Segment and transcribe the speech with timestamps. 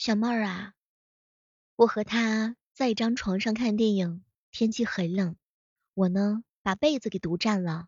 [0.00, 0.74] 小妹儿啊，
[1.74, 5.34] 我和他在一张床上看电影，天气很冷，
[5.92, 7.86] 我呢把被子给独占了。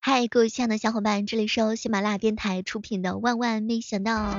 [0.00, 4.34] 嗨，各位亲爱的小伙伴，这里是由喜马拉雅电台出品的《万万没想到》。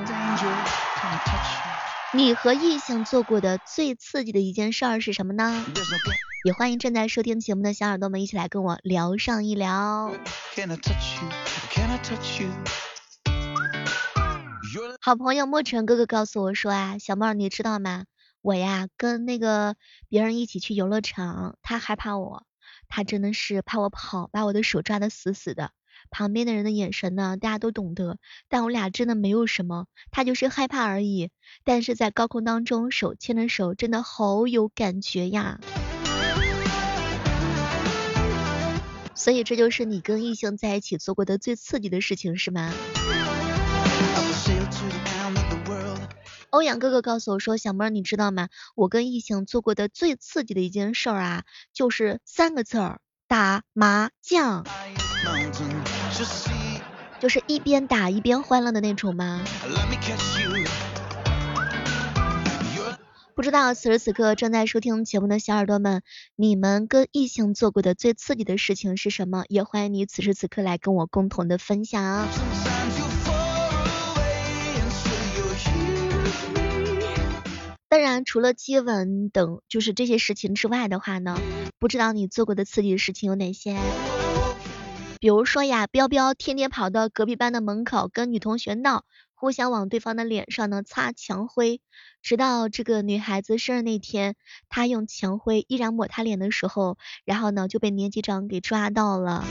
[2.12, 5.64] 你和异性做过的最刺激的一件事儿是什么呢？
[6.46, 10.12] 也欢迎正在收听节目的小耳朵们一起来跟我聊上一聊。
[15.00, 18.04] 好朋友莫尘哥哥告诉我说啊，小妹儿你知道吗？
[18.42, 19.74] 我呀跟那个
[20.08, 22.46] 别人一起去游乐场，他害怕我。
[22.86, 25.72] 他真的是怕我跑，把我的手抓得死死的。
[26.10, 28.18] 旁边的人的眼神呢，大家都懂得。
[28.48, 31.30] 但我俩真的没有什么，他就是害怕而已。
[31.64, 35.58] 但是在高空当中，手牵着手，真的好有感觉呀。
[39.26, 42.72] 所以这就是你跟异性在一起做过的最刺激的事情，是吗？
[46.50, 48.50] 欧阳哥哥告诉我说：“小妹儿，你知道吗？
[48.76, 51.42] 我跟异性做过的最刺激的一件事儿啊，
[51.72, 54.64] 就是三个字儿，打麻将，
[57.18, 59.44] 就是一边打一边欢乐的那种吗？”
[63.36, 66.00] 不知道此时此刻正在收听节目的小耳朵们，
[66.36, 69.44] 你们跟异性做过的最刺激的事情是什么？
[69.50, 72.26] 也欢迎你此时此刻来跟我共同的分享。
[77.90, 81.38] 当然，除了接吻等就是这些事情之外的话呢，
[81.78, 83.76] 不知道你做过的刺激事情有哪些？
[85.18, 89.04] 比如说呀，彪彪天天跑到隔壁班的门口跟女同学闹，
[89.38, 91.82] 互相往对方的脸上呢擦墙灰，
[92.22, 94.34] 直到这个女孩子生日那天，
[94.70, 99.44] 他用墙灰依然抹她脸的时候，然后呢就被年级长给抓到了。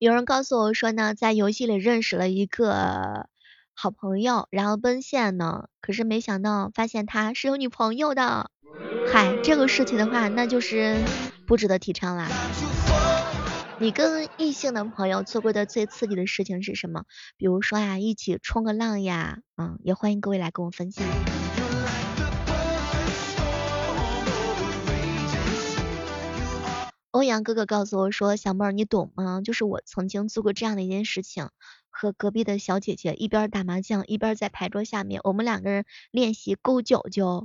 [0.00, 3.28] 有人告诉我说呢，在游戏里认识了一个
[3.80, 8.50] 好朋友，然后奔现呢，可是没想到发现他是有女朋友的。
[9.12, 11.04] 嗨，这个事情的话，那就是
[11.46, 12.26] 不值得提倡啦。
[13.78, 17.04] 你跟异性的朋友做过的最刺激的事情是什么？
[17.36, 21.06] 比如说啊，一起冲个浪呀，嗯，也欢迎各位来跟我分享。
[27.10, 29.40] 欧阳哥哥告诉我说：“小妹儿，你懂吗？
[29.42, 31.48] 就是我曾经做过这样的一件事情，
[32.00, 37.42] 和隔壁的小姐姐一边打麻将，一边在牌桌下面，我们两个人练习勾脚脚。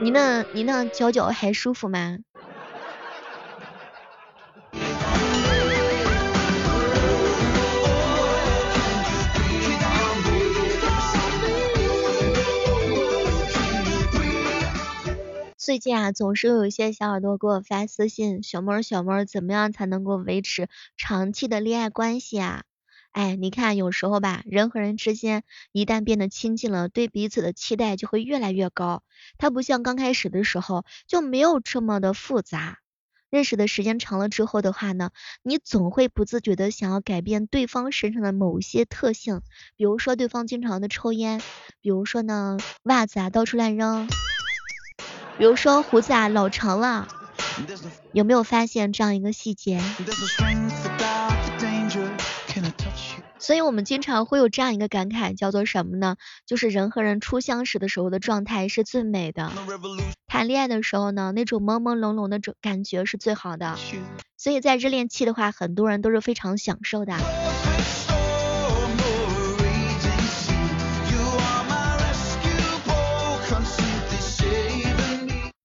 [0.00, 2.18] 你那，你那脚脚还舒服吗？”
[15.66, 22.62] 最近啊，总是有一些小耳朵给我发私信，小妹儿小妹儿，怎么样才能够维持长期的恋爱关系啊？
[23.10, 29.02] 哎，你看有时候吧，人和人之间一旦变得亲近了，对彼此的期待就会越来越高。
[29.38, 32.78] 它不像刚开始的时候就没有这么的复杂。
[33.28, 35.10] 认识的时间长了之后的话呢，
[35.42, 39.40] 你总会不自觉的想要改变对方身上的某些特性，
[39.74, 41.42] 比如说对方经常的抽烟，
[41.80, 44.06] 比如说呢袜子啊到处乱扔。
[45.38, 47.06] 比如说胡子啊老长了，
[48.12, 49.80] 有没有发现这样一个细节？
[53.38, 56.16] 所以我们经常会有这样一个感慨，叫做什么呢？
[56.46, 59.52] 就是人和人初相识的时候的状态是最美的，
[60.26, 63.76] 谈恋爱的时候呢，那种朦朦胧胧的种感觉是最好的。
[64.38, 67.14] 所以在热恋期的话，很多人都是非常享受的。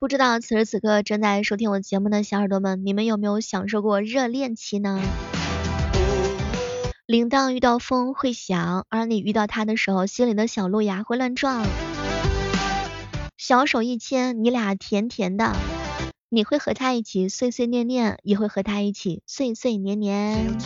[0.01, 4.99] 不知道此时此刻正在收听我节目的小耳朵们，你们有没有享受过热恋期呢？
[7.05, 11.67] 铃铛遇到风会响，而你遇到他的时候，心里的小鹿牙会乱撞。
[13.37, 15.55] 小手一牵，你俩甜甜的，
[16.29, 20.57] 你会和他一起碎碎念念，也会和他一起碎碎念念。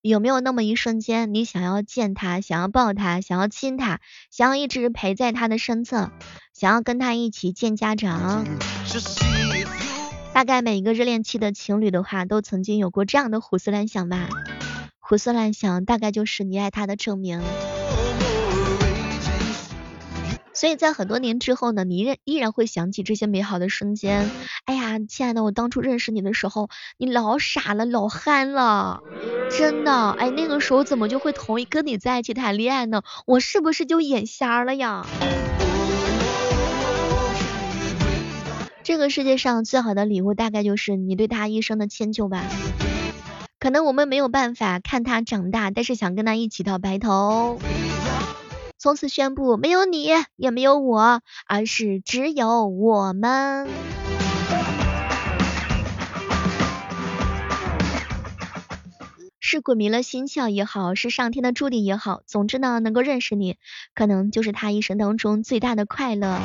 [0.00, 4.00] 有没有那么一瞬间，你想要见他，想要抱他，想要亲他，
[4.30, 6.10] 想要一直陪在他的身侧，
[6.54, 8.44] 想要跟他一起见家长？
[10.32, 14.28] 大概每一个热恋期的情侣的话，都曾经有过这样的胡思乱想吧。
[14.98, 17.42] 胡思乱想，大概就是你爱他的证明。
[20.58, 24.28] 所以在很多年之后呢，你依依然会想起这些美好的瞬间。
[24.64, 29.00] 哎呀，亲爱的，我当初认识你的时候，你老傻了，老憨了，
[29.56, 30.10] 真的。
[30.10, 33.02] 哎，那个时候怎么就会同意跟你在一起谈恋爱呢？
[33.24, 35.06] 我是不是就眼瞎了呀？
[38.82, 42.42] 这个世界上最好的礼物，大概就是你对他一生的迁就吧。
[43.60, 47.60] 可能我们没有办法看他长大，但是想跟他一起到白头。
[48.78, 53.68] 从此宣布，没有你，也没有我，而是只有我们。
[59.40, 63.56] 是鬼迷了心窍也好，是上天的注定也好，总之呢，能够认识你，
[63.94, 66.38] 可能就是他一生当中最大的快乐。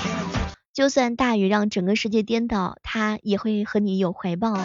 [0.73, 4.57] 就算大雨让整个世界颠倒，他也会和你有怀抱。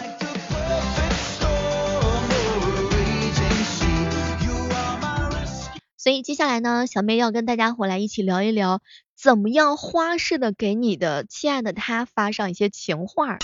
[5.99, 8.79] 所以接下来呢，小妹要跟大家伙来一起聊一聊，
[9.17, 13.37] 怎么样花式的给你的亲爱的他发上一些情话。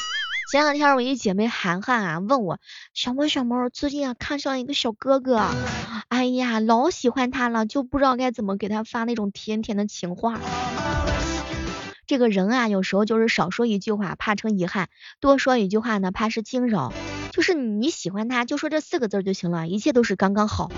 [0.49, 2.57] 前两天我一姐妹涵涵啊问我，
[2.93, 5.45] 小猫小猫最近啊看上一个小哥哥，
[6.07, 10.39] 哎呀老喜欢他了，就不知道该怎么给他发那种甜甜的情话。
[12.07, 14.87] 这个人啊有时候就是少说一句话怕成遗憾，
[15.19, 16.93] 多说一句话呢怕是惊扰。
[17.33, 20.71] 就是你喜欢他就说这四个字就行了，一切都是刚刚好。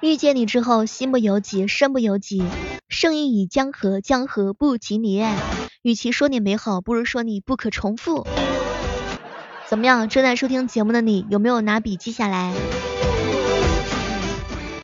[0.00, 2.42] 遇见你之后，心不由己，身不由己，
[2.88, 5.22] 胜意已江河，江河不及你。
[5.82, 8.26] 与其说你美好，不如说你不可重复。
[9.68, 10.08] 怎么样？
[10.08, 12.54] 正在收听节目的你，有没有拿笔记下来？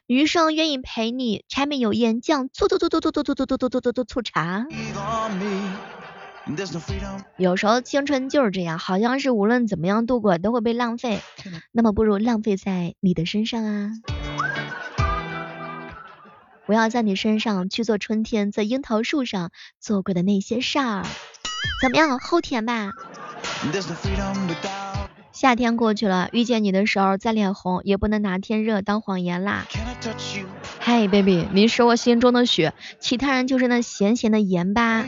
[0.07, 4.67] 余生愿意陪你，柴米油盐酱醋醋醋醋醋醋醋醋醋醋醋醋醋茶。
[7.39, 11.21] 有时候青春就是这样，好像是无论怎么样度过都会被浪费，
[11.73, 13.91] 那么不如浪费在你的身上啊。
[16.67, 21.05] 我要在你身上去做春天在樱桃树上做过的那些事儿，
[21.81, 22.19] 怎么样？
[22.19, 22.91] 齁甜吧？
[25.33, 29.67] 夏天过去了，遇见你的时候再脸红，也不能拿天热当谎言啦。
[30.81, 35.05] 嗨，baby，你是我心中的雪，其他人就是那咸咸的盐吧。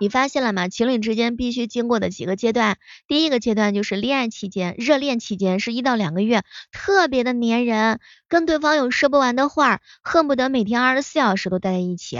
[0.00, 0.68] 你发现了吗？
[0.68, 6.42] 情侣之间必须经过的几个阶段，第一个阶段就是恋爱期间，热恋期间是一到两个月，
[6.72, 12.18] 特别的粘人，跟对方有说不完的话，恨不得每天二十四小时都待在一起。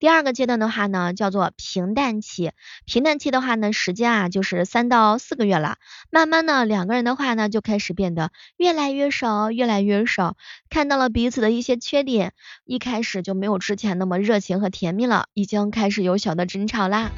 [0.00, 2.52] 第二个阶段的话呢，叫做平淡期。
[2.86, 5.76] 平淡期的话呢，时间啊就是三到四个月了。
[6.10, 10.36] 慢慢的，两个人的话呢就开始变得越来越少，越来越少，
[10.70, 12.32] 看到了彼此的一些缺点，
[12.64, 17.10] 一开始就没有之前那么热情和甜蜜了，已经开始有小的争吵啦。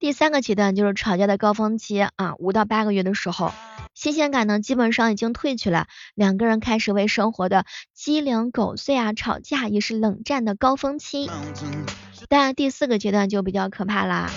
[0.00, 3.52] 第三个阶段就是吵架的高峰期啊，五到八个月的时候。
[3.94, 11.30] 新鲜感呢，基本上已经褪去了，两个人开始为生活的鸡零狗碎啊吵架，也是冷战的高峰期。
[12.30, 14.30] 但第四个阶段就比较可怕啦，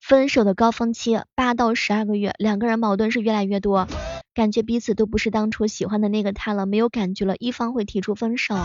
[0.00, 3.86] 分手的高峰期，八到十二个月，两个人矛盾是越来越多，
[4.32, 8.56] 感觉彼此都不是当初喜欢的那个他了，没有感觉了，一方会提出分手。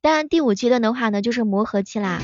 [0.00, 2.20] 当然第五阶段的话呢，就是磨合期啦，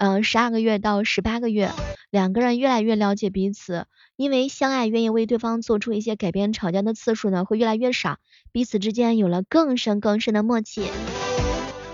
[0.00, 1.70] 嗯，十二个月到十八个月，
[2.10, 3.84] 两个人越来越了解彼此。
[4.16, 8.16] 因为相爱，愿意为对方做出一些改变，吵架的次数呢会越来越少，
[8.50, 10.88] 彼此之间有了更深更深的默契。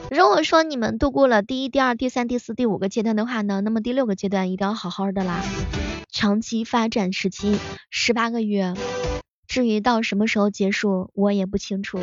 [0.08, 5.42] 如果说你们度过了第一、第二、第三、第四、第五个阶段的话呢，那么第六个阶段一定要好好的啦。
[6.08, 7.58] 长期发展时期
[7.90, 8.72] 十八个月，
[9.48, 11.98] 至于到什么时候结束，我也不清楚。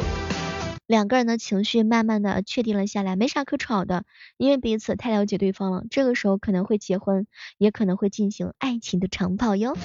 [0.93, 4.05] 两个人的情绪慢慢的确定了下来，没啥可吵的，
[4.38, 5.85] 因为彼此太了解对方了。
[5.89, 7.25] 这个时候可能会结婚，
[7.57, 9.75] 也可能会进行爱情的长跑哟。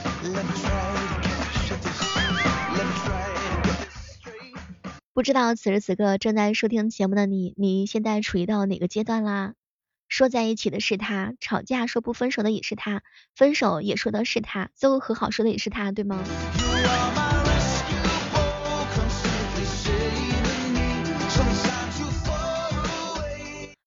[5.15, 9.55] 不知道此时此刻正在收听节目的你，你现在处于到哪个阶段啦？
[10.09, 13.03] 说在一起的是他，吵架说不分手的也是他，
[13.35, 16.23] 分手也说的是他，最后和好说的也是他，对吗？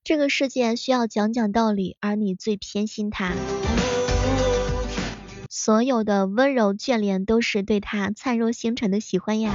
[0.04, 3.34] 这个世界需要讲讲道理，而你最偏心他。
[5.48, 9.54] 所有的温柔眷恋都是对他灿若星辰的喜欢呀。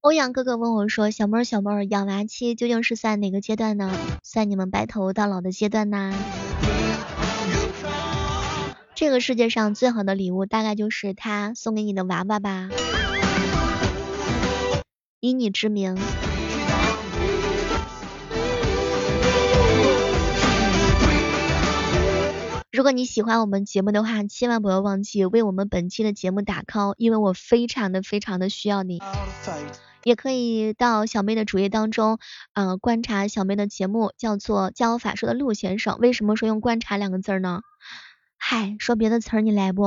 [0.00, 3.92] 欧阳哥哥问我说：“小妹儿，小妹儿，养娃期究竟是算哪个阶段呢？
[4.24, 6.12] 算你们白头到老的阶段呢？”
[8.96, 12.70] 这个世界上最好的礼物，大概就是他送给你的娃娃吧。
[15.20, 15.98] 以你之名。
[22.72, 29.02] 如果你喜欢我们节目的话，千万不要忘记为我们本期的节目打 call，因为我非常的非常的需要你。
[30.04, 32.18] 也可以到小妹的主页当中，
[32.54, 35.98] 呃，观察小妹的节目，叫做教法术的陆先生。
[35.98, 37.60] 为什么说用观察两个字呢？
[38.48, 39.82] 嗨，说别的词儿你来不？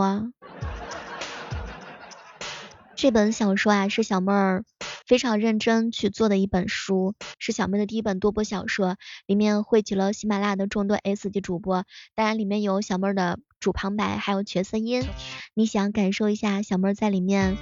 [2.94, 4.66] 这本小说啊，是小妹儿
[5.08, 11.86] 非常认真去做的一本书，是小妹的第一本多播小说，里面汇集了喜马拉雅的众多 S 级主播，
[12.16, 15.08] 当然里面有小妹儿的主旁白，还有角色音。
[15.54, 17.58] 你想感受一下小妹儿在里面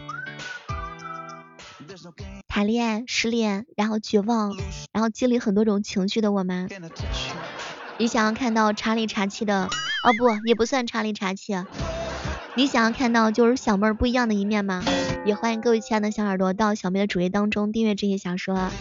[2.48, 4.58] 谈恋爱、失恋，然后绝望，
[4.92, 6.68] 然后经历很多种情绪的我吗？
[8.00, 9.70] 你想要看到查理查气的？
[10.04, 11.54] 哦不，也不算茶里茶气。
[12.56, 14.84] 你想要看到就是小妹儿不一样的一面吗？
[15.26, 18.72] 也欢迎各位亲爱的小耳朵到小妹的主页当中订阅这些小说。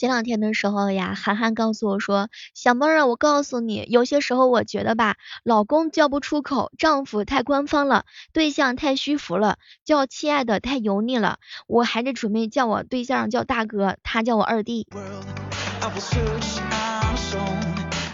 [0.00, 14.86] 前两天的时候呀，涵涵告诉我说，小妹儿啊，我告诉你，有些时候我觉得吧，老公叫不出口，丈夫太官方了，对象太虚浮了，叫亲爱的太油腻了，我还是准备叫我对象叫大哥，他叫我二弟。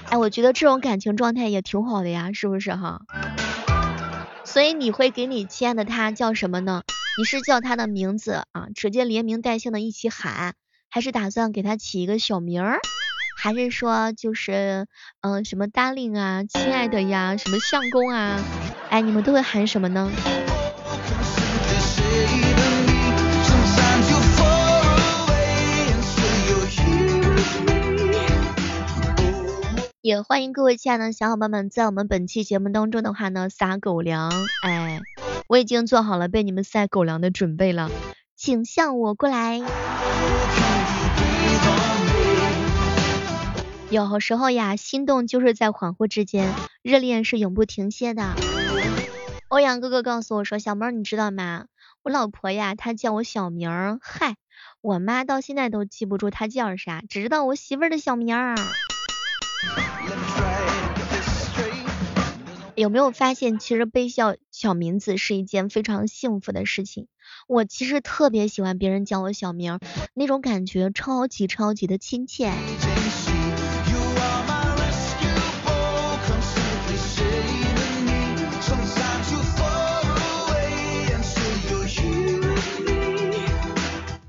[0.08, 3.02] 哎，我觉得这种感情状态也挺好的呀，是不是哈？
[4.42, 6.82] 所以你会给你亲爱的他叫什么呢？
[7.16, 10.56] 你是叫他的名字啊，直接连名带姓的一起喊，
[10.96, 12.80] 还是打算给他起一个小名儿？
[13.36, 14.86] 还是说就是
[15.20, 18.42] 嗯什么 darling 啊，亲爱的呀，什么相公啊？
[18.88, 20.10] 哎，你们都会喊什么呢？
[30.00, 35.02] 也欢迎各位亲爱的小伙伴们在我们本期节目当中的话呢撒狗粮，哎，
[35.46, 37.90] 我已经做好了被你们撒狗粮的准备了，
[38.36, 39.60] 请向我过来。
[43.88, 48.36] 有时候呀，心动就是在恍惚之间，热恋是永不停歇的。
[49.48, 51.64] 欧阳哥哥告诉我说，小妹儿你知道吗？
[52.02, 54.36] 我老婆呀，她叫我小名儿，嗨，
[54.82, 58.54] 我妈到现在都记不住她叫啥，只知道我媳妇儿的小名儿。
[62.76, 67.08] 有没有发现，其实被叫小名字是一件非常幸福的事情。
[67.48, 69.78] 我其实特别喜欢别人叫我小名，
[70.12, 72.52] 那种感觉超级超级的亲切。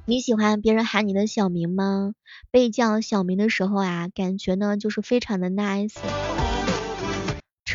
[0.06, 2.14] 你喜欢别人喊你的小名吗？
[2.50, 5.98] 被叫小名的时候啊，感觉呢就是非常的 nice。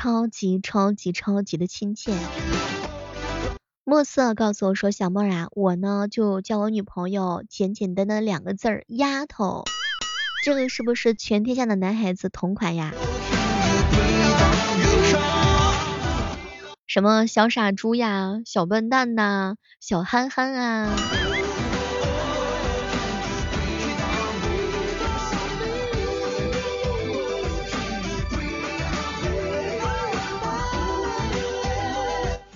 [0.03, 2.11] 超级超级超级的亲切。
[3.85, 9.63] 墨色告诉我说，小莫啊，我呢就叫我女朋友简简单单两个字儿，丫头。
[10.45, 12.93] 这个是不是全天下的男孩子同款呀？
[16.89, 20.97] 什么小傻猪呀，小笨蛋呐，小憨憨啊。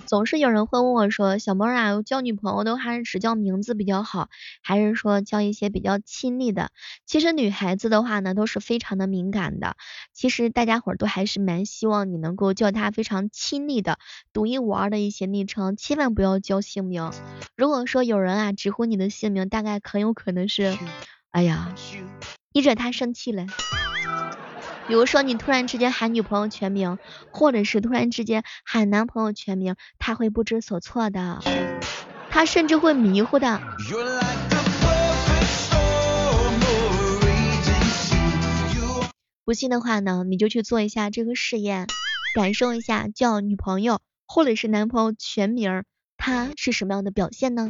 [0.07, 4.29] 总是有人会问我说，小妹啊，交女朋友都还是只叫名字比较好，
[4.63, 6.71] 还是说叫一些比较亲昵的？
[7.05, 9.75] 其实女孩子的话呢，都是非常的敏感的。
[10.13, 13.99] 其实大家伙儿都还是蛮希望你能够叫她非常亲昵的、
[14.31, 17.11] 独一无二的一些昵称，千万不要叫姓名。
[17.57, 20.77] 如果说有人啊直呼你的姓名，大概很有可能是，
[21.31, 21.75] 哎呀，
[22.53, 23.45] 你惹他生气了。
[24.87, 26.97] 比如说你突然之间喊女朋友全名，
[27.29, 31.39] 或者是突然之间喊男朋友全名，他会不知所措的，
[32.29, 33.61] 他甚至会迷糊的。
[39.43, 41.87] 不信的话呢，你就去做一下这个试验，
[42.33, 45.83] 感受一下叫女朋友或者是男朋友全名，
[46.17, 47.69] 他是什么样的表现呢？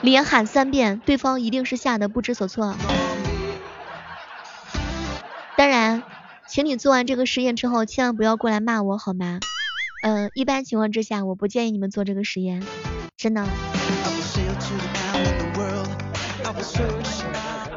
[0.00, 2.74] 连喊三遍，对方一定是吓得不知所措。
[5.60, 6.02] 当然，
[6.48, 9.40] 请你做完这个实验之后，千万不要过来骂我，好吗？
[10.02, 12.64] 嗯，一般情况之下，我不建议你们做这个实验，
[13.14, 13.46] 真的。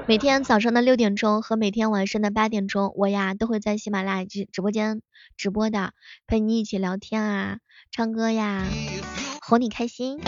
[0.08, 5.02] 每天早上的六点钟和每天晚上的八点钟，我呀都会在喜马拉雅直直播间
[5.36, 5.92] 直播的，
[6.26, 7.58] 陪你一起聊天啊，
[7.92, 8.64] 唱歌呀，
[9.42, 10.22] 哄你开心。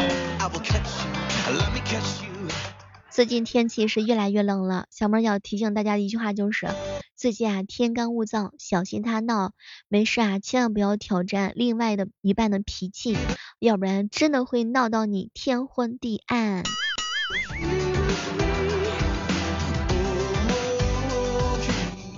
[3.16, 6.68] 最近天气是越来越冷了，小妹要提醒大家的一句话就是，
[7.16, 9.54] 最近啊天干物燥，小心他闹。
[9.88, 13.16] 没事啊，千万不要挑战另外的一半的脾气，
[13.58, 16.64] 要不然真的会闹到你天昏地暗。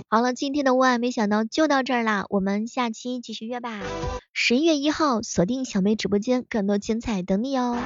[0.08, 3.82] 好了，今天的万没想到就到这儿啦，我们下期继续约吧。
[4.32, 7.78] 十一月一号，锁定小妹直播间，更多精彩等你哦。